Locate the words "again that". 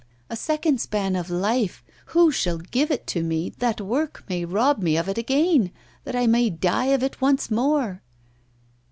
5.19-6.15